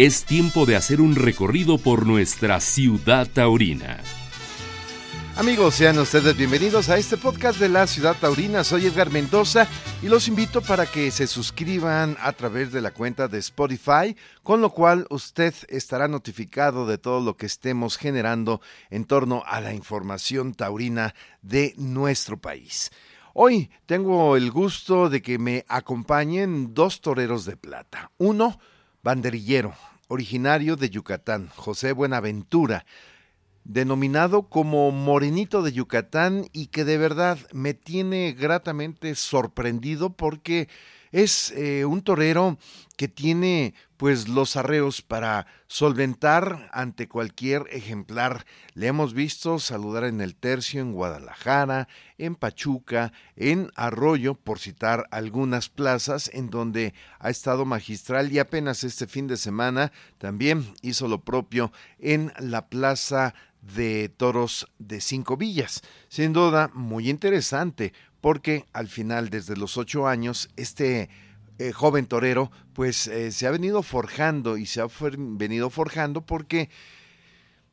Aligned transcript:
Es 0.00 0.22
tiempo 0.22 0.64
de 0.64 0.76
hacer 0.76 1.00
un 1.00 1.16
recorrido 1.16 1.76
por 1.76 2.06
nuestra 2.06 2.60
ciudad 2.60 3.26
taurina. 3.26 3.98
Amigos, 5.34 5.74
sean 5.74 5.98
ustedes 5.98 6.36
bienvenidos 6.36 6.88
a 6.88 6.98
este 6.98 7.16
podcast 7.16 7.58
de 7.58 7.68
la 7.68 7.84
Ciudad 7.88 8.14
Taurina. 8.14 8.62
Soy 8.62 8.86
Edgar 8.86 9.10
Mendoza 9.10 9.66
y 10.00 10.06
los 10.06 10.28
invito 10.28 10.62
para 10.62 10.86
que 10.86 11.10
se 11.10 11.26
suscriban 11.26 12.16
a 12.20 12.30
través 12.30 12.70
de 12.70 12.80
la 12.80 12.92
cuenta 12.92 13.26
de 13.26 13.38
Spotify, 13.38 14.14
con 14.44 14.60
lo 14.60 14.70
cual 14.70 15.04
usted 15.10 15.52
estará 15.66 16.06
notificado 16.06 16.86
de 16.86 16.98
todo 16.98 17.20
lo 17.20 17.36
que 17.36 17.46
estemos 17.46 17.96
generando 17.96 18.60
en 18.90 19.04
torno 19.04 19.42
a 19.46 19.60
la 19.60 19.74
información 19.74 20.54
taurina 20.54 21.12
de 21.42 21.74
nuestro 21.76 22.36
país. 22.36 22.92
Hoy 23.34 23.68
tengo 23.86 24.36
el 24.36 24.52
gusto 24.52 25.10
de 25.10 25.22
que 25.22 25.40
me 25.40 25.64
acompañen 25.66 26.72
dos 26.72 27.00
toreros 27.00 27.46
de 27.46 27.56
plata. 27.56 28.12
Uno, 28.18 28.60
banderillero, 29.02 29.74
originario 30.08 30.76
de 30.76 30.90
Yucatán, 30.90 31.48
José 31.54 31.92
Buenaventura 31.92 32.84
denominado 33.68 34.48
como 34.48 34.90
Morenito 34.90 35.62
de 35.62 35.72
Yucatán 35.72 36.46
y 36.54 36.68
que 36.68 36.84
de 36.86 36.96
verdad 36.96 37.38
me 37.52 37.74
tiene 37.74 38.32
gratamente 38.32 39.14
sorprendido 39.14 40.10
porque 40.16 40.68
es 41.12 41.52
eh, 41.52 41.84
un 41.84 42.02
torero 42.02 42.58
que 42.96 43.08
tiene 43.08 43.74
pues 43.96 44.28
los 44.28 44.56
arreos 44.56 45.02
para 45.02 45.46
solventar 45.68 46.68
ante 46.72 47.08
cualquier 47.08 47.64
ejemplar. 47.70 48.44
Le 48.74 48.88
hemos 48.88 49.14
visto 49.14 49.58
saludar 49.60 50.04
en 50.04 50.20
el 50.20 50.34
tercio 50.34 50.80
en 50.80 50.92
Guadalajara, 50.92 51.88
en 52.16 52.34
Pachuca, 52.34 53.12
en 53.36 53.70
Arroyo, 53.76 54.34
por 54.34 54.58
citar 54.58 55.06
algunas 55.10 55.68
plazas 55.68 56.28
en 56.32 56.50
donde 56.50 56.92
ha 57.20 57.30
estado 57.30 57.64
magistral 57.64 58.32
y 58.32 58.40
apenas 58.40 58.82
este 58.82 59.06
fin 59.06 59.28
de 59.28 59.36
semana 59.36 59.92
también 60.18 60.74
hizo 60.82 61.06
lo 61.06 61.22
propio 61.22 61.72
en 61.98 62.32
la 62.38 62.68
plaza 62.68 63.34
de 63.60 64.08
toros 64.08 64.66
de 64.78 65.00
cinco 65.00 65.36
villas. 65.36 65.82
Sin 66.08 66.32
duda, 66.32 66.70
muy 66.74 67.10
interesante, 67.10 67.92
porque 68.20 68.64
al 68.72 68.88
final, 68.88 69.30
desde 69.30 69.56
los 69.56 69.76
ocho 69.76 70.06
años, 70.06 70.48
este 70.56 71.08
eh, 71.58 71.72
joven 71.72 72.06
torero, 72.06 72.50
pues 72.72 73.06
eh, 73.08 73.32
se 73.32 73.46
ha 73.46 73.50
venido 73.50 73.82
forjando 73.82 74.56
y 74.56 74.66
se 74.66 74.80
ha 74.80 74.86
venido 75.10 75.70
forjando 75.70 76.20
porque, 76.20 76.70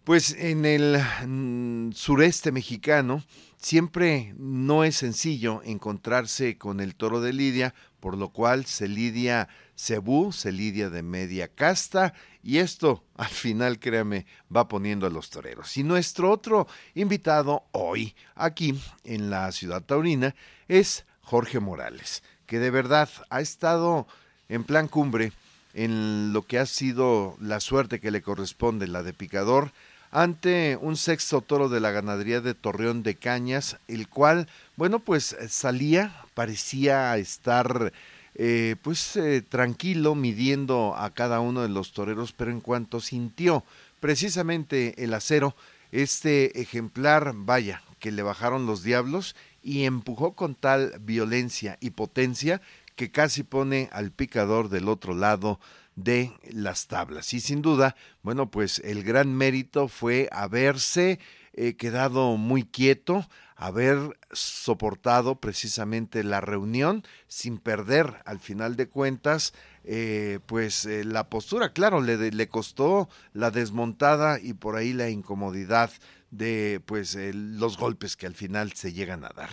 pues 0.05 0.35
en 0.37 0.65
el 0.65 1.03
mm, 1.27 1.91
sureste 1.93 2.51
mexicano, 2.51 3.23
siempre 3.57 4.35
no 4.37 4.83
es 4.83 4.97
sencillo 4.97 5.61
encontrarse 5.65 6.59
con 6.59 6.79
el 6.79 6.93
toro 6.93 7.21
de 7.21 7.33
Lidia, 7.33 7.73
por 7.99 8.15
lo 8.15 8.29
cual 8.29 8.67
se 8.67 8.87
lidia 8.87 9.49
cebú, 9.75 10.31
se 10.31 10.51
lidia 10.51 10.91
de 10.91 11.01
media 11.01 11.47
casta 11.47 12.13
y 12.43 12.59
esto, 12.59 13.03
al 13.17 13.29
final, 13.29 13.79
créame, 13.79 14.27
va 14.55 14.67
poniendo 14.67 15.07
a 15.07 15.09
los 15.09 15.31
toreros. 15.31 15.75
Y 15.75 15.83
nuestro 15.83 16.31
otro 16.31 16.67
invitado 16.93 17.63
hoy, 17.71 18.15
aquí 18.35 18.79
en 19.05 19.31
la 19.31 19.51
ciudad 19.51 19.81
taurina, 19.81 20.35
es 20.67 21.03
Jorge 21.21 21.59
Morales, 21.59 22.21
que 22.45 22.59
de 22.59 22.69
verdad 22.69 23.09
ha 23.31 23.41
estado 23.41 24.05
en 24.49 24.65
plan 24.65 24.87
cumbre 24.87 25.31
en 25.73 26.31
lo 26.31 26.43
que 26.43 26.59
ha 26.59 26.67
sido 26.67 27.35
la 27.41 27.59
suerte 27.59 27.99
que 27.99 28.11
le 28.11 28.21
corresponde, 28.21 28.87
la 28.87 29.01
de 29.01 29.13
picador, 29.13 29.71
ante 30.11 30.77
un 30.81 30.97
sexto 30.97 31.41
toro 31.41 31.69
de 31.69 31.79
la 31.79 31.91
ganadería 31.91 32.41
de 32.41 32.53
Torreón 32.53 33.03
de 33.03 33.15
Cañas, 33.15 33.77
el 33.87 34.07
cual, 34.07 34.47
bueno, 34.75 34.99
pues 34.99 35.35
salía, 35.49 36.15
parecía 36.33 37.17
estar 37.17 37.91
eh, 38.35 38.75
pues 38.81 39.15
eh, 39.15 39.41
tranquilo 39.41 40.13
midiendo 40.13 40.93
a 40.95 41.09
cada 41.13 41.39
uno 41.39 41.61
de 41.61 41.69
los 41.69 41.93
toreros, 41.93 42.33
pero 42.33 42.51
en 42.51 42.59
cuanto 42.59 42.99
sintió 42.99 43.63
precisamente 44.01 45.03
el 45.03 45.13
acero, 45.13 45.55
este 45.91 46.59
ejemplar, 46.59 47.31
vaya, 47.33 47.81
que 47.99 48.11
le 48.11 48.23
bajaron 48.23 48.65
los 48.65 48.83
diablos 48.83 49.35
y 49.63 49.85
empujó 49.85 50.33
con 50.33 50.53
tal 50.53 50.93
violencia 50.99 51.77
y 51.79 51.91
potencia 51.91 52.61
que 52.95 53.09
casi 53.09 53.43
pone 53.43 53.89
al 53.91 54.11
picador 54.11 54.69
del 54.69 54.89
otro 54.89 55.13
lado 55.15 55.59
de 55.95 56.31
las 56.51 56.87
tablas. 56.87 57.33
Y 57.33 57.39
sin 57.39 57.61
duda, 57.61 57.95
bueno, 58.21 58.51
pues 58.51 58.79
el 58.79 59.03
gran 59.03 59.33
mérito 59.33 59.87
fue 59.87 60.29
haberse 60.31 61.19
eh, 61.53 61.75
quedado 61.75 62.35
muy 62.35 62.63
quieto, 62.63 63.25
haber 63.55 64.19
soportado 64.33 65.39
precisamente 65.39 66.23
la 66.23 66.41
reunión 66.41 67.03
sin 67.27 67.57
perder 67.57 68.21
al 68.25 68.39
final 68.39 68.75
de 68.75 68.89
cuentas 68.89 69.53
eh, 69.85 70.39
pues 70.45 70.85
eh, 70.85 71.05
la 71.05 71.29
postura 71.29 71.71
claro 71.71 72.01
le, 72.01 72.31
le, 72.31 72.47
costó 72.49 73.07
la 73.31 73.51
desmontada 73.51 74.39
y 74.41 74.53
por 74.53 74.75
ahí 74.75 74.91
la 74.91 75.09
incomodidad 75.09 75.91
de 76.31 76.81
pues 76.85 77.15
los 77.15 77.77
golpes 77.77 78.17
que 78.17 78.27
al 78.27 78.35
final 78.35 78.73
se 78.73 78.91
llegan 78.91 79.23
a 79.23 79.29
dar 79.29 79.51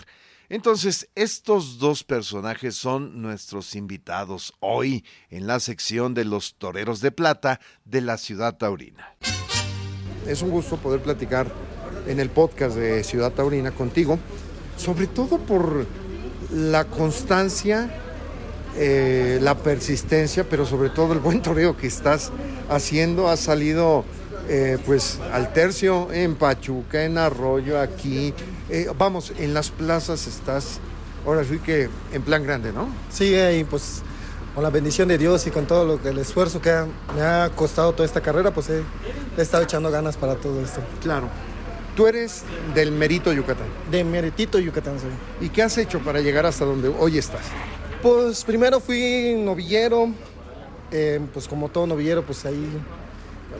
entonces, 0.52 1.08
estos 1.14 1.78
dos 1.78 2.04
personajes 2.04 2.74
son 2.74 3.22
nuestros 3.22 3.74
invitados 3.74 4.52
hoy 4.60 5.02
en 5.30 5.46
la 5.46 5.60
sección 5.60 6.12
de 6.12 6.26
los 6.26 6.56
Toreros 6.56 7.00
de 7.00 7.10
Plata 7.10 7.58
de 7.86 8.02
la 8.02 8.18
Ciudad 8.18 8.58
Taurina. 8.58 9.16
Es 10.26 10.42
un 10.42 10.50
gusto 10.50 10.76
poder 10.76 11.00
platicar 11.00 11.50
en 12.06 12.20
el 12.20 12.28
podcast 12.28 12.76
de 12.76 13.02
Ciudad 13.02 13.32
Taurina 13.32 13.70
contigo, 13.70 14.18
sobre 14.76 15.06
todo 15.06 15.38
por 15.38 15.86
la 16.52 16.84
constancia, 16.84 17.90
eh, 18.76 19.38
la 19.40 19.56
persistencia, 19.56 20.46
pero 20.46 20.66
sobre 20.66 20.90
todo 20.90 21.14
el 21.14 21.20
buen 21.20 21.40
toreo 21.40 21.78
que 21.78 21.86
estás 21.86 22.30
haciendo. 22.68 23.30
ha 23.30 23.38
salido 23.38 24.04
eh, 24.50 24.76
pues 24.84 25.18
al 25.32 25.54
tercio 25.54 26.12
en 26.12 26.34
Pachuca, 26.34 27.04
en 27.04 27.16
Arroyo, 27.16 27.80
aquí. 27.80 28.34
Eh, 28.72 28.88
vamos, 28.96 29.34
en 29.36 29.52
las 29.52 29.70
plazas 29.70 30.26
estás, 30.26 30.80
ahora 31.26 31.44
sí 31.44 31.58
que 31.58 31.90
en 32.10 32.22
plan 32.22 32.42
grande, 32.42 32.72
¿no? 32.72 32.88
Sí, 33.10 33.36
y 33.36 33.64
pues 33.64 34.02
con 34.54 34.62
la 34.64 34.70
bendición 34.70 35.08
de 35.08 35.18
Dios 35.18 35.46
y 35.46 35.50
con 35.50 35.66
todo 35.66 35.84
lo 35.84 36.00
que, 36.00 36.08
el 36.08 36.16
esfuerzo 36.16 36.62
que 36.62 36.72
me 37.14 37.20
ha 37.20 37.50
costado 37.54 37.92
toda 37.92 38.06
esta 38.06 38.22
carrera, 38.22 38.50
pues 38.50 38.70
he, 38.70 38.82
he 39.36 39.42
estado 39.42 39.62
echando 39.62 39.90
ganas 39.90 40.16
para 40.16 40.36
todo 40.36 40.62
esto. 40.62 40.80
Claro. 41.02 41.28
Tú 41.94 42.06
eres 42.06 42.44
del 42.74 42.92
Merito 42.92 43.30
Yucatán. 43.30 43.66
De 43.90 44.04
Meritito 44.04 44.58
Yucatán 44.58 44.98
soy. 44.98 45.46
¿Y 45.46 45.50
qué 45.50 45.62
has 45.62 45.76
hecho 45.76 45.98
para 45.98 46.20
llegar 46.20 46.46
hasta 46.46 46.64
donde 46.64 46.88
hoy 46.88 47.18
estás? 47.18 47.42
Pues 48.02 48.42
primero 48.42 48.80
fui 48.80 49.34
novillero, 49.38 50.08
eh, 50.90 51.20
pues 51.34 51.46
como 51.46 51.68
todo 51.68 51.86
novillero, 51.86 52.24
pues 52.24 52.46
ahí 52.46 52.66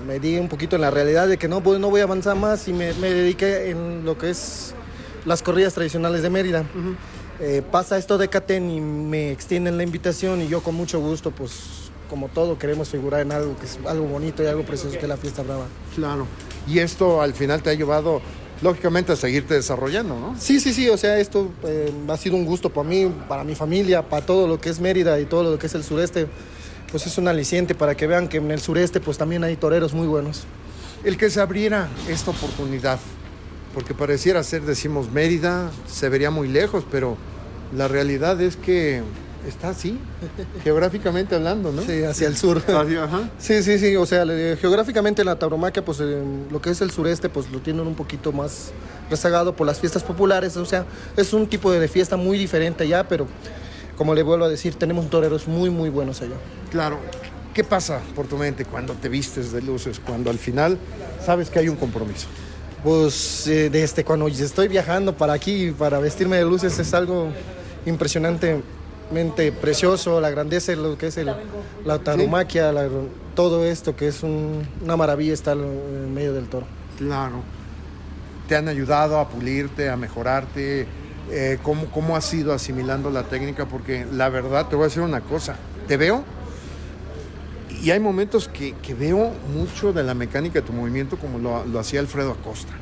me 0.07 0.19
di 0.19 0.39
un 0.39 0.49
poquito 0.49 0.77
en 0.77 0.83
la 0.83 0.91
realidad 0.91 1.29
de 1.29 1.37
que 1.37 1.49
no, 1.49 1.63
pues, 1.63 1.79
no 1.79 1.91
voy 1.91 2.01
a 2.01 2.05
avanzar 2.05 2.37
más 2.37 2.67
y 2.69 2.73
me, 2.73 2.93
dediqué 2.95 3.71
en 3.71 4.05
lo 4.05 4.17
que 4.17 4.31
es 4.31 4.75
las 5.25 5.43
corridas 5.43 5.75
tradicionales 5.75 6.23
de 6.23 6.31
Mérida. 6.31 6.65
Eh, 7.41 7.63
pasa 7.71 7.99
esto 7.99 8.19
de 8.19 8.29
Catén 8.29 8.71
y 8.71 8.81
me 8.81 9.33
extienden 9.33 9.77
la 9.77 9.83
invitación 9.83 10.43
y 10.43 10.49
yo 10.49 10.63
con 10.63 10.75
mucho 10.75 11.01
gusto, 11.01 11.31
pues 11.31 11.91
como 12.09 12.29
todo, 12.29 12.59
queremos 12.59 12.91
figurar 12.91 13.23
en 13.23 13.33
algo 13.33 13.57
que 13.59 13.65
es 13.65 13.79
algo 13.87 14.05
bonito 14.05 14.43
y 14.43 14.47
algo 14.47 14.65
precioso 14.65 14.99
que 14.99 15.03
es 15.03 15.09
la 15.09 15.17
fiesta 15.17 15.43
brava. 15.43 15.67
Claro. 15.95 16.27
Y 16.69 16.79
esto 16.79 17.23
al 17.23 17.33
final 17.33 17.63
te 17.63 17.71
ha 17.71 17.75
llevado, 17.75 18.21
lógicamente, 18.61 19.13
a 19.13 19.17
seguirte 19.17 19.55
desarrollando, 19.55 20.15
¿no? 20.15 20.37
Sí, 20.39 20.61
sí, 20.61 20.75
sí. 20.75 20.91
O 20.91 20.99
sea, 20.99 21.19
esto 21.19 21.51
eh, 21.65 21.91
ha 22.09 22.17
sido 22.19 22.37
un 22.37 22.45
gusto 22.45 22.71
para 22.71 22.87
mí, 22.87 23.11
para 23.29 23.45
mi 23.45 23.55
familia, 23.55 24.03
para 24.03 24.27
todo 24.27 24.47
lo 24.47 24.61
que 24.61 24.69
es 24.69 24.79
Mérida 24.79 25.19
y 25.21 25.25
todo 25.25 25.43
lo 25.43 25.59
que 25.59 25.67
es 25.67 25.75
el 25.75 25.85
sureste. 25.85 26.27
Pues 26.91 27.07
es 27.07 27.17
un 27.17 27.29
aliciente 27.29 27.75
para 27.75 27.95
que 27.95 28.07
vean 28.07 28.29
que 28.29 28.37
en 28.37 28.51
el 28.51 28.61
sureste 28.61 29.01
pues 29.01 29.17
también 29.17 29.43
hay 29.43 29.57
toreros 29.57 29.95
muy 29.95 30.07
buenos. 30.07 30.45
El 31.05 31.17
que 31.17 31.31
se 31.31 31.41
abriera 31.41 31.89
esta 32.09 32.31
oportunidad, 32.31 33.01
porque 33.75 33.95
pareciera 33.95 34.43
ser, 34.43 34.63
decimos, 34.63 35.11
Mérida, 35.11 35.71
se 35.87 36.09
vería 36.09 36.31
muy 36.31 36.49
lejos, 36.49 36.85
pero 36.91 37.17
la 37.75 37.89
realidad 37.89 38.41
es 38.41 38.57
que 38.57 39.03
está 39.49 39.71
así, 39.71 39.99
geográficamente 40.65 41.35
hablando, 41.35 41.73
¿no? 41.73 41.83
Sí, 41.83 42.03
hacia 42.05 42.29
el 42.29 42.37
sur. 42.37 42.63
Sí, 43.39 43.63
sí, 43.63 43.79
sí, 43.79 43.97
o 43.97 44.07
sea, 44.07 44.25
geográficamente 44.61 45.25
la 45.25 45.37
tauromaquia, 45.37 45.85
pues 45.85 46.01
lo 46.01 46.61
que 46.61 46.71
es 46.71 46.81
el 46.81 46.91
sureste, 46.91 47.29
pues 47.29 47.51
lo 47.51 47.61
tienen 47.61 47.87
un 47.87 47.95
poquito 47.95 48.33
más 48.33 48.73
rezagado 49.11 49.55
por 49.55 49.67
las 49.67 49.81
fiestas 49.81 50.03
populares, 50.03 50.57
o 50.57 50.65
sea, 50.65 50.87
es 51.17 51.33
un 51.33 51.47
tipo 51.47 51.73
de 51.73 51.89
fiesta 51.89 52.17
muy 52.17 52.39
diferente 52.39 52.85
allá, 52.85 53.07
pero 53.09 53.27
como 53.97 54.15
le 54.15 54.23
vuelvo 54.23 54.45
a 54.45 54.49
decir, 54.49 54.75
tenemos 54.75 55.09
toreros 55.11 55.49
muy, 55.49 55.71
muy 55.71 55.91
buenos 55.91 56.23
allá. 56.23 56.37
Claro, 56.71 56.99
¿qué 57.53 57.65
pasa 57.65 58.01
por 58.15 58.27
tu 58.27 58.37
mente 58.37 58.65
cuando 58.65 58.95
te 58.95 59.09
vistes 59.09 59.53
de 59.53 59.63
luces, 59.63 60.01
cuando 60.01 60.31
al 60.31 60.39
final 60.39 60.79
sabes 61.25 61.51
que 61.51 61.59
hay 61.59 61.69
un 61.69 61.77
compromiso? 61.77 62.29
Pues 62.83 63.47
eh, 63.47 63.71
desde 63.71 64.05
cuando 64.05 64.27
estoy 64.27 64.69
viajando 64.69 65.17
para 65.17 65.35
aquí, 65.35 65.71
para 65.71 66.01
vestirme 66.01 66.37
de 66.37 66.45
luces, 66.45 66.79
es 66.79 66.93
algo 66.95 67.29
impresionante 67.87 68.63
precioso, 69.61 70.21
la 70.21 70.31
grandeza, 70.31 70.75
lo 70.75 70.97
que 70.99 71.09
es 71.09 71.19
la 71.85 71.99
tauromaquia, 71.99 72.73
todo 73.35 73.65
esto 73.65 73.95
que 73.95 74.09
es 74.09 74.23
una 74.23 74.97
maravilla 74.97 75.33
estar 75.33 75.57
en 75.57 76.13
medio 76.13 76.33
del 76.33 76.49
toro. 76.49 76.67
Claro. 76.99 77.43
¿Te 78.49 78.57
han 78.57 78.69
ayudado 78.69 79.19
a 79.19 79.29
pulirte, 79.29 79.89
a 79.89 79.97
mejorarte? 79.97 80.87
Eh, 81.31 81.59
¿cómo, 81.63 81.87
¿Cómo 81.87 82.17
has 82.17 82.33
ido 82.35 82.53
asimilando 82.53 83.11
la 83.11 83.23
técnica? 83.23 83.67
Porque 83.67 84.07
la 84.11 84.29
verdad, 84.29 84.67
te 84.69 84.77
voy 84.77 84.85
a 84.85 84.89
decir 84.89 85.03
una 85.03 85.21
cosa, 85.21 85.57
te 85.87 85.97
veo 85.97 86.25
Y 87.83 87.91
hay 87.91 87.99
momentos 87.99 88.49
que, 88.49 88.75
que 88.75 88.95
veo 88.95 89.33
mucho 89.55 89.93
de 89.93 90.05
la 90.05 90.15
mecánica 90.15 90.61
de 90.61 90.63
tu 90.67 90.73
movimiento 90.73 91.19
como 91.19 91.39
lo, 91.39 91.65
lo 91.67 91.81
hacía 91.81 91.99
Alfredo 91.99 92.31
Acosta. 92.31 92.73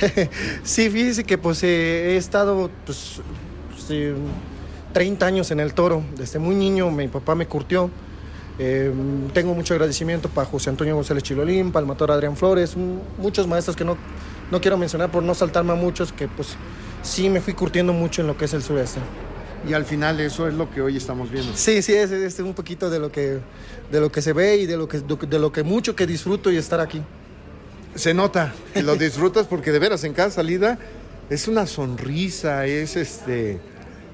sí, 0.62 0.90
fíjese 0.90 1.24
que 1.24 1.38
pues 1.38 1.62
eh, 1.62 2.12
he 2.12 2.16
estado 2.16 2.70
pues, 2.84 3.22
sí, 3.88 4.10
30 4.92 5.26
años 5.26 5.50
en 5.50 5.60
el 5.60 5.72
toro. 5.72 6.02
Desde 6.14 6.38
muy 6.38 6.54
niño 6.54 6.90
mi 6.90 7.08
papá 7.08 7.34
me 7.34 7.46
curtió. 7.46 7.90
Eh, 8.58 8.92
tengo 9.32 9.54
mucho 9.54 9.72
agradecimiento 9.72 10.28
para 10.28 10.46
José 10.46 10.68
Antonio 10.68 10.94
González 10.94 11.22
Chilolín, 11.22 11.72
para 11.72 11.80
el 11.80 11.86
motor 11.86 12.10
Adrián 12.10 12.36
Flores, 12.36 12.76
muchos 13.16 13.46
maestros 13.46 13.74
que 13.74 13.86
no, 13.86 13.96
no 14.50 14.60
quiero 14.60 14.76
mencionar 14.76 15.10
por 15.10 15.22
no 15.22 15.34
saltarme 15.34 15.72
a 15.72 15.76
muchos, 15.76 16.12
que 16.12 16.28
pues 16.28 16.56
sí 17.02 17.30
me 17.30 17.40
fui 17.40 17.54
curtiendo 17.54 17.94
mucho 17.94 18.20
en 18.20 18.26
lo 18.26 18.36
que 18.36 18.44
es 18.44 18.52
el 18.52 18.62
sureste. 18.62 19.00
Y 19.68 19.74
al 19.74 19.84
final 19.84 20.20
eso 20.20 20.48
es 20.48 20.54
lo 20.54 20.70
que 20.70 20.80
hoy 20.80 20.96
estamos 20.96 21.30
viendo. 21.30 21.52
Sí, 21.54 21.82
sí, 21.82 21.92
es, 21.92 22.10
es 22.10 22.38
un 22.40 22.54
poquito 22.54 22.88
de 22.88 22.98
lo 22.98 23.12
que, 23.12 23.40
de 23.90 24.00
lo 24.00 24.10
que 24.10 24.22
se 24.22 24.32
ve 24.32 24.56
y 24.56 24.66
de 24.66 24.76
lo 24.76 24.88
que, 24.88 25.00
de 25.00 25.38
lo 25.38 25.52
que 25.52 25.62
mucho 25.62 25.94
que 25.94 26.06
disfruto 26.06 26.50
y 26.50 26.56
estar 26.56 26.80
aquí. 26.80 27.02
Se 27.94 28.14
nota 28.14 28.54
que 28.72 28.82
lo 28.82 28.96
disfrutas 28.96 29.46
porque 29.46 29.72
de 29.72 29.78
veras 29.78 30.04
en 30.04 30.14
cada 30.14 30.30
salida 30.30 30.78
es 31.28 31.48
una 31.48 31.66
sonrisa, 31.66 32.66
es 32.66 32.96
este 32.96 33.60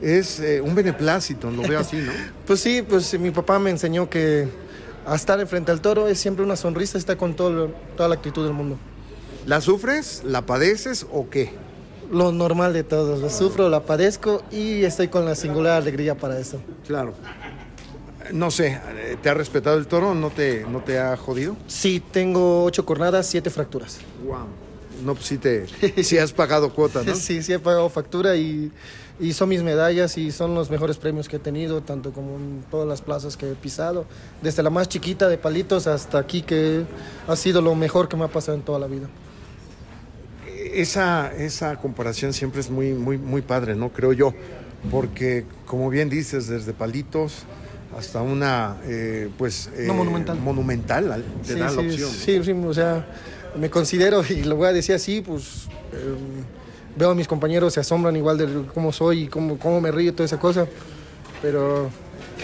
es 0.01 0.41
eh, 0.41 0.61
un 0.61 0.75
beneplácito, 0.75 1.51
lo 1.51 1.63
veo 1.63 1.81
así, 1.81 1.97
¿no? 1.97 2.13
Pues 2.47 2.61
sí, 2.61 2.83
pues 2.87 3.19
mi 3.19 3.31
papá 3.31 3.59
me 3.59 3.71
enseñó 3.71 4.11
que 4.11 4.49
a 5.07 5.15
estar 5.15 5.41
enfrente 5.41 5.71
al 5.71 5.81
toro 5.81 6.09
es 6.09 6.19
siempre 6.19 6.45
una 6.45 6.57
sonrisa, 6.57 6.99
está 6.99 7.17
con 7.17 7.35
todo, 7.35 7.69
toda 7.97 8.09
la 8.09 8.17
actitud 8.17 8.45
del 8.45 8.53
mundo. 8.53 8.79
¿La 9.47 9.61
sufres? 9.61 10.23
¿La 10.25 10.45
padeces 10.45 11.07
o 11.11 11.31
qué? 11.31 11.53
Lo 12.11 12.33
normal 12.33 12.73
de 12.73 12.85
todos, 12.85 13.21
lo 13.21 13.31
sufro, 13.31 13.69
la 13.69 13.81
padezco 13.81 14.43
y 14.53 14.85
estoy 14.85 15.09
con 15.09 15.25
la 15.25 15.35
singular 15.35 15.81
alegría 15.83 16.15
para 16.15 16.39
eso. 16.39 16.61
Claro. 16.87 17.15
No 18.33 18.51
sé, 18.51 18.81
¿te 19.23 19.29
ha 19.29 19.35
respetado 19.35 19.77
el 19.79 19.87
toro? 19.87 20.15
¿No 20.15 20.31
te, 20.31 20.65
no 20.69 20.81
te 20.81 20.99
ha 20.99 21.17
jodido? 21.17 21.57
Sí, 21.67 22.03
tengo 22.11 22.65
ocho 22.65 22.85
cornadas, 22.85 23.27
siete 23.27 23.51
fracturas. 23.51 23.99
Wow. 24.25 24.47
No, 25.05 25.15
pues 25.15 25.27
sí, 25.27 25.39
te, 25.39 25.67
sí 26.03 26.19
has 26.19 26.33
pagado 26.33 26.73
cuota, 26.73 27.03
¿no? 27.05 27.15
Sí, 27.17 27.43
sí 27.43 27.53
he 27.53 27.59
pagado 27.59 27.89
factura 27.89 28.35
y, 28.37 28.73
y 29.21 29.33
son 29.33 29.49
mis 29.49 29.63
medallas 29.63 30.17
y 30.19 30.33
son 30.33 30.55
los 30.55 30.71
mejores 30.71 30.97
premios 30.97 31.29
que 31.29 31.37
he 31.37 31.39
tenido, 31.39 31.83
tanto 31.83 32.13
como 32.13 32.37
en 32.37 32.65
todas 32.71 32.89
las 32.89 33.03
plazas 33.03 33.37
que 33.37 33.51
he 33.51 33.55
pisado, 33.55 34.07
desde 34.43 34.63
la 34.63 34.71
más 34.71 34.89
chiquita 34.89 35.29
de 35.29 35.39
palitos 35.39 35.87
hasta 35.87 36.19
aquí 36.19 36.43
que 36.43 36.85
ha 37.29 37.37
sido 37.37 37.61
lo 37.63 37.75
mejor 37.75 38.09
que 38.09 38.17
me 38.17 38.25
ha 38.25 38.29
pasado 38.29 38.57
en 38.57 38.63
toda 38.63 38.79
la 38.79 38.87
vida. 38.87 39.09
Esa, 40.81 41.33
esa 41.37 41.77
comparación 41.77 42.33
siempre 42.33 42.61
es 42.61 42.71
muy, 42.71 42.93
muy, 42.93 43.19
muy 43.19 43.43
padre, 43.43 43.75
¿no? 43.75 43.91
Creo 43.91 44.13
yo. 44.13 44.35
Porque, 44.91 45.45
como 45.67 45.89
bien 45.91 46.09
dices, 46.09 46.47
desde 46.49 46.73
palitos 46.73 47.45
hasta 47.97 48.21
una, 48.23 48.77
eh, 48.85 49.31
pues... 49.39 49.71
No, 49.75 49.93
eh, 49.93 49.97
monumental. 49.97 50.39
Monumental, 50.39 51.13
al- 51.13 51.25
te 51.47 51.55
Sí, 51.55 51.59
da 51.59 51.67
la 51.67 51.73
sí, 51.73 51.79
opción. 51.89 52.11
¿no? 52.11 52.15
Sí, 52.15 52.45
sí, 52.45 52.53
o 52.53 52.75
sea, 52.75 53.07
me 53.59 53.71
considero, 53.71 54.23
y 54.29 54.45
lo 54.45 54.57
voy 54.57 54.69
a 54.69 54.73
decir 54.73 54.95
así, 54.95 55.23
pues 55.23 55.65
eh, 55.93 56.15
veo 56.95 57.11
a 57.11 57.15
mis 57.15 57.27
compañeros, 57.27 57.73
se 57.75 57.81
asombran 57.81 58.15
igual 58.17 58.37
de 58.37 58.47
cómo 58.75 58.93
soy 58.93 59.23
y 59.23 59.29
cómo, 59.29 59.59
cómo 59.59 59.81
me 59.81 59.91
río 59.91 60.11
y 60.11 60.13
toda 60.13 60.27
esa 60.27 60.39
cosa, 60.39 60.67
pero 61.41 61.89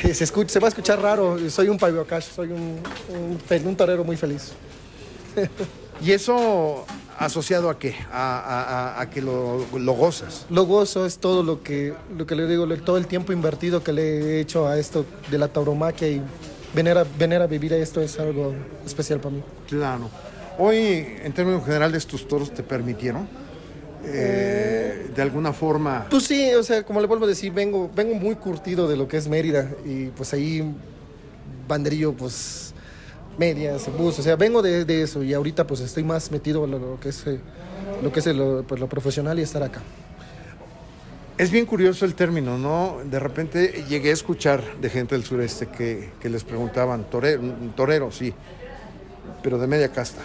que 0.00 0.14
se, 0.14 0.24
escucha, 0.24 0.48
se 0.54 0.58
va 0.58 0.68
a 0.68 0.70
escuchar 0.70 1.00
raro, 1.00 1.38
soy 1.50 1.68
un 1.68 1.76
paibocash, 1.78 2.24
soy 2.34 2.48
un, 2.50 2.78
un, 3.10 3.66
un 3.66 3.76
torero 3.76 4.04
muy 4.04 4.16
feliz. 4.16 4.52
¿Y 6.04 6.12
eso 6.12 6.84
asociado 7.18 7.70
a 7.70 7.78
qué? 7.78 7.94
A, 8.12 9.00
a- 9.00 9.10
que 9.10 9.20
lo, 9.22 9.64
lo 9.78 9.92
gozas. 9.92 10.46
Lo 10.50 10.64
gozo 10.64 11.06
es 11.06 11.18
todo 11.18 11.42
lo 11.42 11.62
que, 11.62 11.94
lo 12.16 12.26
que 12.26 12.34
le 12.34 12.46
digo, 12.46 12.66
todo 12.78 12.96
el 12.96 13.06
tiempo 13.06 13.32
invertido 13.32 13.82
que 13.82 13.92
le 13.92 14.02
he 14.36 14.40
hecho 14.40 14.66
a 14.66 14.78
esto 14.78 15.04
de 15.30 15.38
la 15.38 15.48
tauromaquia 15.48 16.08
y 16.08 16.22
venir 16.74 16.96
a, 16.98 17.04
venir 17.18 17.40
a 17.40 17.46
vivir 17.46 17.72
esto 17.74 18.00
es 18.00 18.18
algo 18.18 18.54
especial 18.86 19.20
para 19.20 19.34
mí. 19.36 19.42
Claro. 19.68 20.08
Hoy, 20.58 21.06
en 21.22 21.32
términos 21.32 21.64
generales, 21.64 22.06
tus 22.06 22.26
toros 22.28 22.52
te 22.52 22.62
permitieron, 22.62 23.26
eh, 24.04 25.10
de 25.14 25.22
alguna 25.22 25.52
forma, 25.52 26.06
Pues 26.10 26.24
sí, 26.24 26.52
o 26.54 26.62
sea, 26.62 26.82
como 26.82 27.00
le 27.00 27.06
vuelvo 27.06 27.24
a 27.24 27.28
decir, 27.28 27.52
vengo, 27.52 27.90
vengo 27.94 28.14
muy 28.14 28.34
curtido 28.34 28.88
de 28.88 28.96
lo 28.96 29.06
que 29.08 29.16
es 29.16 29.28
Mérida 29.28 29.70
y 29.84 30.06
pues 30.06 30.32
ahí 30.32 30.74
banderillo, 31.68 32.12
pues 32.12 32.71
medias, 33.38 33.88
bus, 33.96 34.18
o 34.18 34.22
sea, 34.22 34.36
vengo 34.36 34.62
de, 34.62 34.84
de 34.84 35.02
eso 35.02 35.22
y 35.22 35.32
ahorita 35.32 35.66
pues 35.66 35.80
estoy 35.80 36.04
más 36.04 36.30
metido 36.30 36.64
en 36.64 36.72
lo, 36.72 36.78
lo 36.78 37.00
que 37.00 37.08
es, 37.08 37.26
eh, 37.26 37.40
lo, 38.02 38.12
que 38.12 38.20
es 38.20 38.26
lo, 38.26 38.62
pues, 38.62 38.80
lo 38.80 38.88
profesional 38.88 39.38
y 39.38 39.42
estar 39.42 39.62
acá. 39.62 39.80
Es 41.38 41.50
bien 41.50 41.66
curioso 41.66 42.04
el 42.04 42.14
término, 42.14 42.58
¿no? 42.58 42.98
De 43.04 43.18
repente 43.18 43.84
llegué 43.88 44.10
a 44.10 44.12
escuchar 44.12 44.62
de 44.80 44.90
gente 44.90 45.14
del 45.14 45.24
sureste 45.24 45.66
que, 45.66 46.10
que 46.20 46.28
les 46.28 46.44
preguntaban, 46.44 47.04
torero, 47.04 47.42
torero, 47.74 48.12
sí, 48.12 48.32
pero 49.42 49.58
de 49.58 49.66
media 49.66 49.88
casta. 49.88 50.22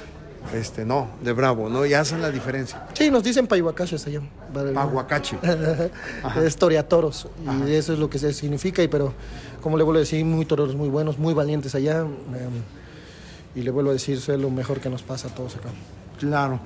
Este, 0.53 0.85
no, 0.85 1.09
de 1.21 1.33
bravo, 1.33 1.69
¿no? 1.69 1.85
Y 1.85 1.93
hacen 1.93 2.21
la 2.21 2.31
diferencia. 2.31 2.87
Sí, 2.93 3.11
nos 3.11 3.23
dicen 3.23 3.47
paihuacaches 3.47 4.05
allá. 4.07 4.21
Vale. 4.53 4.71
Paguacache. 4.71 5.37
es 6.45 6.55
toreatoros 6.55 7.27
y 7.67 7.71
eso 7.73 7.93
es 7.93 7.99
lo 7.99 8.09
que 8.09 8.17
se 8.17 8.31
significa 8.33 8.81
y 8.81 8.87
pero 8.87 9.13
como 9.61 9.77
le 9.77 9.83
vuelvo 9.83 9.97
a 9.97 10.01
decir 10.01 10.23
muy 10.23 10.45
toreros 10.45 10.75
muy 10.75 10.87
buenos 10.87 11.17
muy 11.17 11.33
valientes 11.33 11.75
allá 11.75 11.99
em, 11.99 12.07
y 13.57 13.63
le 13.63 13.71
vuelvo 13.71 13.89
a 13.89 13.93
decir 13.93 14.17
eso 14.17 14.31
es 14.33 14.39
lo 14.39 14.49
mejor 14.49 14.79
que 14.79 14.89
nos 14.89 15.01
pasa 15.01 15.27
a 15.29 15.35
todos 15.35 15.55
acá 15.55 15.69
Claro. 16.19 16.59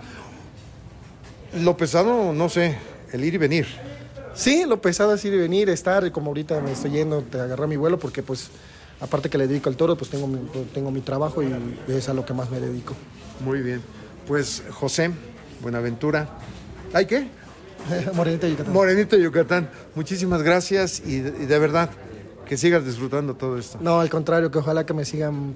Lo 1.62 1.76
pesado, 1.76 2.32
no 2.32 2.48
sé, 2.48 2.78
el 3.12 3.24
ir 3.26 3.34
y 3.34 3.38
venir. 3.38 3.68
sí 4.34 4.64
lo 4.68 4.82
pesado 4.82 5.14
es 5.14 5.26
ir 5.26 5.34
y 5.34 5.38
venir 5.38 5.70
estar 5.70 6.06
y 6.06 6.12
como 6.12 6.28
ahorita 6.28 6.62
me 6.62 6.72
estoy 6.72 6.92
yendo 6.92 7.22
te 7.22 7.40
agarré 7.40 7.68
mi 7.68 7.76
vuelo 7.76 8.00
porque 8.00 8.24
pues 8.24 8.50
aparte 9.02 9.30
que 9.30 9.38
le 9.38 9.48
dedico 9.48 9.68
al 9.70 9.76
toro 9.76 9.98
pues 9.98 10.10
tengo 10.10 10.28
mi, 10.28 10.40
tengo 10.74 10.92
mi 10.92 11.02
trabajo 11.02 11.42
y 11.44 11.52
es 11.90 12.08
a 12.08 12.14
lo 12.14 12.26
que 12.26 12.34
más 12.34 12.50
me 12.50 12.60
dedico 12.60 12.94
Muy 13.44 13.62
bien. 13.62 13.82
Pues 14.28 14.64
José, 14.72 15.12
Buenaventura. 15.62 16.30
¿Hay 16.94 17.06
qué? 17.06 17.28
Morenita 18.14 18.48
Yucatán 18.48 18.74
Morenito 18.74 19.16
de 19.18 19.24
Yucatán. 19.24 19.70
Muchísimas 19.96 20.44
gracias 20.44 21.02
y, 21.06 21.16
y 21.16 21.20
de 21.22 21.60
verdad 21.60 21.90
que 22.46 22.56
sigas 22.58 22.86
disfrutando 22.86 23.34
todo 23.36 23.58
esto. 23.58 23.78
no 23.82 24.00
al 24.00 24.10
contrario 24.10 24.52
que 24.52 24.60
ojalá 24.60 24.86
que 24.86 24.94
me 24.94 25.04
sigan 25.06 25.56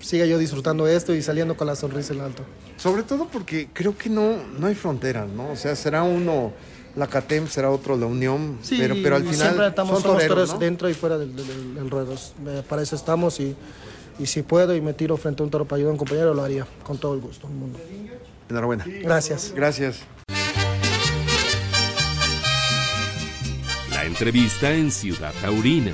siga 0.00 0.24
yo 0.26 0.38
disfrutando 0.38 0.86
esto 0.86 1.14
y 1.14 1.22
saliendo 1.22 1.56
con 1.56 1.66
la 1.66 1.74
sonrisa 1.76 2.12
en 2.14 2.20
alto 2.20 2.42
Sobre 2.76 3.02
todo 3.02 3.26
porque 3.28 3.68
creo 3.72 3.96
que 3.96 4.08
no, 4.08 4.36
no 4.58 4.66
hay 4.66 4.74
fronteras, 4.74 5.28
¿no? 5.28 5.50
O 5.50 5.56
sea, 5.56 5.74
será 5.76 6.02
uno 6.02 6.52
la 6.96 7.06
CATEM, 7.06 7.46
será 7.48 7.70
otro 7.70 7.96
la 7.96 8.06
Unión, 8.06 8.58
Sí, 8.62 8.76
pero, 8.78 8.94
pero 9.02 9.16
al 9.16 9.22
final 9.22 9.36
siempre 9.36 9.66
estamos 9.68 9.92
son 9.94 10.02
somos 10.02 10.16
toreros, 10.16 10.34
toreros 10.34 10.52
¿no? 10.54 10.58
dentro 10.58 10.88
y 10.90 10.94
fuera 10.94 11.16
del, 11.18 11.34
del- 11.36 11.74
del 11.74 11.90
ruedo. 11.90 12.14
Eh, 12.46 12.62
Para 12.68 12.82
eso 12.82 12.96
estamos 12.96 13.38
y, 13.40 13.54
y 14.18 14.26
si 14.26 14.42
puedo 14.42 14.74
y 14.74 14.80
me 14.80 14.94
tiro 14.94 15.16
frente 15.16 15.42
a 15.42 15.44
un 15.44 15.50
toro 15.50 15.64
para 15.64 15.76
ayudar 15.76 15.90
a 15.90 15.92
un 15.92 15.98
compañero, 15.98 16.34
lo 16.34 16.42
haría 16.42 16.66
con 16.82 16.98
todo 16.98 17.14
el 17.14 17.20
gusto 17.20 17.46
del 17.46 17.56
mundo. 17.56 17.78
Enhorabuena. 18.48 18.84
Gracias. 19.02 19.52
Gracias. 19.54 19.98
La 23.90 24.04
entrevista 24.04 24.72
en 24.72 24.90
Ciudad 24.90 25.32
Taurina. 25.40 25.92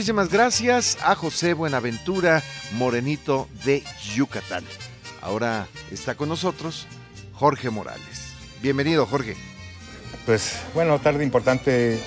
Muchísimas 0.00 0.30
gracias 0.30 0.96
a 1.02 1.14
José 1.14 1.52
Buenaventura 1.52 2.42
Morenito 2.72 3.48
de 3.66 3.84
Yucatán. 4.14 4.64
Ahora 5.20 5.66
está 5.90 6.14
con 6.14 6.30
nosotros 6.30 6.86
Jorge 7.34 7.68
Morales. 7.68 8.32
Bienvenido, 8.62 9.04
Jorge. 9.04 9.36
Pues 10.24 10.58
bueno, 10.72 10.98
tarde 11.00 11.22
importante, 11.22 12.00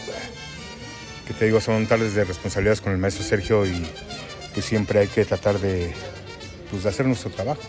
que 1.27 1.33
te 1.35 1.45
digo, 1.45 1.62
son 1.62 1.85
tardes 1.85 2.15
de 2.15 2.23
responsabilidades 2.23 2.81
con 2.81 2.93
el 2.93 2.97
maestro 2.97 3.23
Sergio 3.23 3.63
y 3.63 3.85
pues 4.55 4.65
siempre 4.65 5.01
hay 5.01 5.07
que 5.07 5.23
tratar 5.23 5.59
de, 5.59 5.93
pues, 6.71 6.81
de 6.81 6.89
hacer 6.89 7.05
nuestro 7.05 7.29
trabajo. 7.29 7.62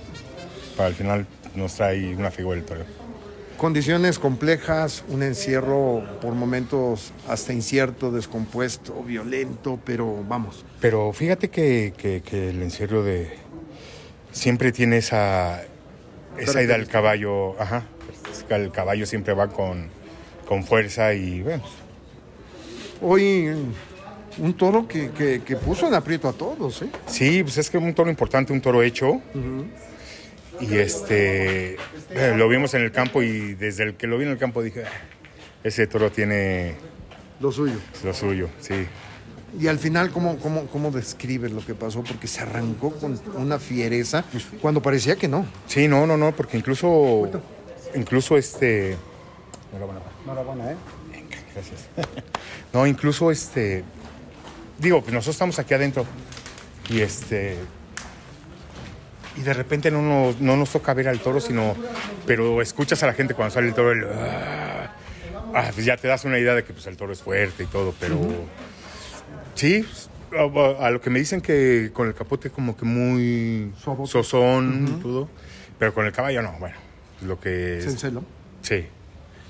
Para 0.75 0.87
al 0.87 0.95
final 0.95 1.27
nos 1.55 1.75
trae 1.75 2.17
una 2.17 2.31
figura 2.31 2.57
del 2.57 2.65
toreo. 2.65 2.87
Condiciones 3.65 4.19
complejas, 4.19 5.05
un 5.09 5.23
encierro 5.23 6.03
por 6.21 6.35
momentos 6.35 7.15
hasta 7.27 7.55
incierto, 7.55 8.11
descompuesto, 8.11 9.03
violento, 9.03 9.81
pero 9.87 10.23
vamos. 10.29 10.67
Pero 10.83 11.15
fíjate 11.15 11.49
que, 11.49 11.95
que- 11.97 12.21
que 12.21 12.51
el 12.51 12.61
encierro 12.63 13.03
de... 13.03 13.31
Siempre 14.33 14.71
tiene 14.71 14.99
esa, 14.99 15.63
esa 16.37 16.63
ida 16.63 16.75
al 16.75 16.87
caballo, 16.89 17.59
ajá. 17.59 17.85
El 18.51 18.71
caballo 18.71 19.07
siempre 19.07 19.33
va 19.33 19.49
con, 19.49 19.89
con 20.47 20.63
fuerza 20.63 21.15
y 21.15 21.41
bueno, 21.41 21.63
Hoy 23.01 23.49
un 24.37 24.53
toro 24.59 24.87
que, 24.87 25.09
que- 25.13 25.41
que 25.43 25.57
puso 25.57 25.89
en 25.89 25.95
aprieto 25.95 26.29
a 26.29 26.35
todos, 26.35 26.83
¿eh? 26.83 26.91
Sí, 27.07 27.43
pues 27.43 27.57
es 27.57 27.71
que 27.71 27.79
un 27.79 27.95
toro 27.95 28.11
importante, 28.11 28.53
un 28.53 28.61
toro 28.61 28.83
hecho. 28.83 29.23
Y 30.61 30.77
este 30.77 31.75
eh, 32.11 32.35
lo 32.37 32.49
vimos 32.49 32.75
en 32.75 32.83
el 32.83 32.93
campo 32.93 33.23
y 33.23 33.55
desde 33.55 33.85
el 33.85 33.95
que 33.95 34.07
lo 34.07 34.19
vi 34.19 34.25
en 34.25 34.31
el 34.33 34.39
campo 34.39 34.63
dije, 34.63 34.85
"Ah, 34.85 34.91
ese 35.65 35.87
toro 35.87 36.11
tiene 36.13 36.75
Lo 37.41 37.51
suyo. 37.53 37.75
lo 38.05 38.15
suyo, 38.15 38.49
sí. 38.61 38.87
Y 39.59 39.69
al 39.69 39.79
final, 39.79 40.11
¿cómo, 40.11 40.37
cómo, 40.39 40.67
cómo 40.67 40.91
describes 40.91 41.53
lo 41.53 41.65
que 41.65 41.75
pasó? 41.75 42.03
Porque 42.03 42.27
se 42.27 42.41
arrancó 42.41 42.91
con 42.93 43.21
una 43.37 43.59
fiereza 43.61 44.25
cuando 44.61 44.83
parecía 44.83 45.15
que 45.17 45.29
no. 45.29 45.47
Sí, 45.69 45.87
no, 45.87 46.07
no, 46.07 46.17
no, 46.17 46.33
porque 46.35 46.57
incluso 46.57 47.31
incluso 47.95 48.37
este 48.37 48.97
enhorabuena. 49.73 50.01
Enhorabuena, 50.25 50.73
¿eh? 50.73 50.77
Venga, 51.13 51.37
gracias. 51.55 51.89
No, 52.73 52.85
incluso 52.89 53.31
este. 53.31 53.85
Digo, 54.81 55.01
pues 55.01 55.15
nosotros 55.15 55.37
estamos 55.37 55.59
aquí 55.61 55.75
adentro. 55.75 56.05
Y 56.91 57.01
este. 57.01 57.57
Y 59.37 59.41
de 59.43 59.53
repente 59.53 59.91
no 59.91 60.01
nos, 60.03 60.41
no 60.41 60.57
nos 60.57 60.71
toca 60.71 60.95
ver 60.95 61.09
al 61.09 61.21
toro, 61.21 61.41
sino. 61.41 61.75
Pero 62.27 62.63
escuchas 62.63 63.03
a 63.03 63.07
la 63.07 63.13
gente 63.15 63.35
cuando 63.35 63.53
sale 63.55 63.69
el 63.69 63.75
toro. 63.75 63.93
el, 63.93 64.05
ah, 64.05 64.93
ah, 65.55 65.71
pues 65.75 65.85
ya 65.87 65.97
te 65.97 66.07
das 66.09 66.25
una 66.25 66.39
idea 66.39 66.55
de 66.55 66.63
que 66.65 66.73
pues, 66.73 66.87
el 66.87 66.97
toro 66.97 67.13
es 67.13 67.21
fuerte 67.23 67.65
y 67.65 67.67
todo, 67.67 67.95
pero. 67.99 68.19
Sí, 69.55 69.85
a, 70.37 70.87
a 70.87 70.91
lo 70.91 71.01
que 71.01 71.11
me 71.11 71.19
dicen 71.19 71.41
que 71.41 71.91
con 71.93 72.09
el 72.09 72.15
capote 72.15 72.51
como 72.51 72.77
que 72.77 72.85
muy 72.85 73.73
Suavote. 73.83 74.11
sosón 74.11 74.97
y 74.99 75.03
todo, 75.03 75.29
pero 75.79 75.95
con 75.95 76.07
el 76.07 76.13
caballo 76.13 76.43
no, 76.43 76.53
bueno, 76.59 76.77
lo 77.23 77.39
que 77.41 77.79
es- 77.79 77.85
Sencelo. 77.85 78.25
Sí, 78.63 78.87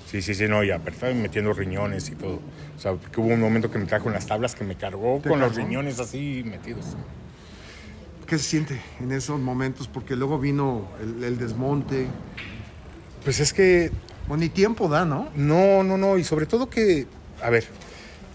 sí, 0.07 0.21
sí, 0.21 0.35
sí, 0.35 0.47
no, 0.47 0.63
ya, 0.63 0.77
pero 0.79 0.93
estaba 0.95 1.13
metiendo 1.13 1.53
riñones 1.53 2.09
y 2.09 2.15
todo. 2.15 2.39
O 2.75 2.79
sea, 2.79 2.93
porque 2.93 3.19
hubo 3.19 3.29
un 3.29 3.39
momento 3.39 3.71
que 3.71 3.79
me 3.79 3.85
trajo 3.85 4.07
en 4.09 4.13
las 4.13 4.27
tablas 4.27 4.53
que 4.53 4.63
me 4.63 4.75
cargó 4.75 5.19
¿Te 5.23 5.29
con 5.29 5.39
los 5.39 5.55
riñones 5.55 5.99
así 5.99 6.43
metidos. 6.45 6.85
¿Qué 8.27 8.37
se 8.37 8.43
siente 8.43 8.81
en 8.99 9.11
esos 9.11 9.39
momentos? 9.39 9.87
Porque 9.87 10.15
luego 10.15 10.39
vino 10.39 10.87
el, 11.01 11.23
el 11.23 11.37
desmonte. 11.37 12.07
Pues 13.23 13.39
es 13.39 13.53
que, 13.53 13.91
Bueno, 14.27 14.41
ni 14.43 14.49
tiempo 14.49 14.87
da, 14.87 15.05
¿no? 15.05 15.29
no, 15.35 15.83
no, 15.83 15.97
no, 15.97 16.17
y 16.17 16.23
sobre 16.23 16.45
todo 16.45 16.69
que, 16.69 17.07
a 17.41 17.49
ver, 17.49 17.65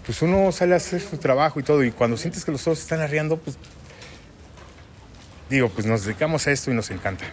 pues 0.06 0.22
uno 0.22 0.50
sale 0.52 0.74
a 0.74 0.76
hacer 0.76 1.00
su 1.00 1.16
trabajo 1.18 1.60
y 1.60 1.62
todo, 1.62 1.82
y 1.84 1.90
cuando 1.92 2.16
sientes 2.16 2.44
que 2.44 2.52
los 2.52 2.62
toros 2.62 2.80
están 2.80 3.00
arriando, 3.00 3.36
pues, 3.36 3.56
digo, 5.48 5.68
pues 5.68 5.86
nos 5.86 6.04
dedicamos 6.04 6.46
a 6.46 6.52
esto 6.52 6.70
y 6.70 6.74
nos 6.74 6.90
encanta. 6.90 7.24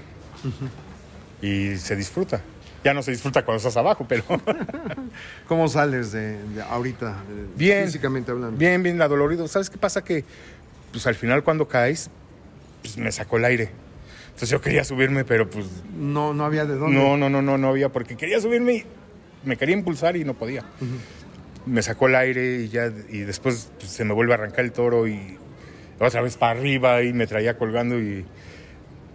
Y 1.41 1.75
se 1.77 1.95
disfruta. 1.95 2.41
Ya 2.83 2.93
no 2.93 3.01
se 3.03 3.11
disfruta 3.11 3.43
cuando 3.43 3.57
estás 3.57 3.75
abajo, 3.77 4.05
pero 4.07 4.23
¿Cómo 5.47 5.67
sales 5.67 6.11
de, 6.11 6.41
de 6.43 6.61
ahorita? 6.61 7.23
eh, 7.29 7.45
Bien. 7.55 7.85
Físicamente 7.85 8.31
hablando. 8.31 8.57
bien, 8.57 8.81
bien 8.83 9.01
adolorido. 9.01 9.47
¿Sabes 9.47 9.69
qué 9.69 9.77
pasa? 9.77 10.03
Que, 10.03 10.23
pues 10.91 11.05
al 11.07 11.15
final 11.15 11.43
cuando 11.43 11.67
caes, 11.67 12.09
pues 12.88 12.98
me 12.98 13.12
sacó 13.12 13.38
el 13.38 13.46
aire. 13.46 13.70
Entonces 14.27 14.50
yo 14.50 14.62
quería 14.62 14.84
subirme, 14.84 15.25
pero 15.25 15.50
pues 15.50 15.65
No, 15.98 16.34
no 16.34 16.46
había 16.46 16.65
de 16.65 16.75
dónde. 16.75 16.98
no, 16.98 17.17
no, 17.17 17.29
no, 17.29 17.41
no, 17.41 17.58
no 17.58 17.67
había, 17.70 17.89
porque 17.89 18.15
quería 18.15 18.39
subirme 18.39 18.74
y 18.75 18.86
me 19.44 19.58
quería 19.58 19.75
impulsar 19.75 20.15
y 20.15 20.24
no 20.24 20.34
podía. 20.36 20.63
Me 21.65 21.82
sacó 21.82 22.08
el 22.08 22.15
aire 22.15 22.62
y 22.62 22.70
ya, 22.70 22.91
y 23.10 23.20
después 23.20 23.72
pues, 23.79 23.91
se 23.91 24.06
me 24.06 24.13
vuelve 24.13 24.34
a 24.34 24.36
arrancar 24.36 24.63
el 24.63 24.72
toro 24.72 25.08
y 25.08 25.38
otra 26.00 26.22
vez 26.22 26.38
para 26.38 26.58
arriba 26.58 27.01
y 27.03 27.12
me 27.13 27.27
traía 27.27 27.58
colgando 27.58 28.00
y 28.00 28.25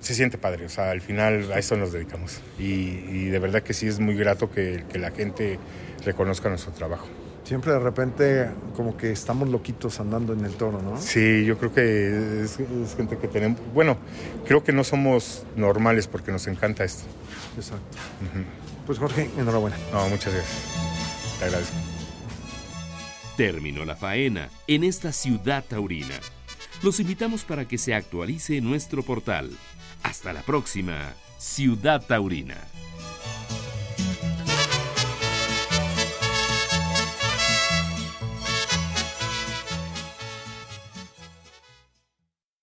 se 0.00 0.14
siente 0.14 0.36
padre. 0.38 0.66
O 0.66 0.68
sea, 0.68 0.90
al 0.90 1.00
final 1.00 1.50
a 1.52 1.58
eso 1.58 1.76
nos 1.76 1.92
dedicamos. 1.92 2.40
Y, 2.58 2.64
y 3.08 3.28
de 3.30 3.38
verdad 3.38 3.62
que 3.62 3.72
sí 3.72 3.86
es 3.86 4.00
muy 4.00 4.16
grato 4.16 4.50
que, 4.50 4.84
que 4.92 4.98
la 4.98 5.12
gente 5.12 5.58
reconozca 6.04 6.48
nuestro 6.48 6.72
trabajo. 6.72 7.06
Siempre 7.44 7.72
de 7.72 7.80
repente 7.80 8.50
como 8.76 8.96
que 8.96 9.10
estamos 9.12 9.48
loquitos 9.48 9.98
andando 10.00 10.32
en 10.32 10.44
el 10.44 10.52
toro, 10.52 10.80
¿no? 10.80 10.96
Sí, 11.00 11.44
yo 11.44 11.58
creo 11.58 11.72
que 11.74 12.42
es, 12.42 12.58
es 12.60 12.96
gente 12.96 13.18
que 13.18 13.28
tenemos. 13.28 13.60
Bueno, 13.74 13.96
creo 14.46 14.62
que 14.62 14.72
no 14.72 14.84
somos 14.84 15.44
normales 15.56 16.06
porque 16.06 16.30
nos 16.30 16.46
encanta 16.46 16.84
esto. 16.84 17.04
Exacto. 17.56 17.84
Pues 18.86 18.98
Jorge, 18.98 19.30
enhorabuena. 19.36 19.76
No, 19.92 20.08
muchas 20.08 20.32
gracias. 20.32 21.38
Te 21.38 21.44
agradezco. 21.46 21.76
Terminó 23.36 23.84
la 23.84 23.96
faena 23.96 24.48
en 24.66 24.84
esta 24.84 25.12
ciudad 25.12 25.64
taurina. 25.68 26.14
Los 26.82 27.00
invitamos 27.00 27.44
para 27.44 27.66
que 27.66 27.78
se 27.78 27.94
actualice 27.94 28.60
nuestro 28.60 29.02
portal. 29.02 29.50
Hasta 30.02 30.32
la 30.32 30.42
próxima, 30.42 31.14
Ciudad 31.38 32.04
Taurina. 32.06 32.56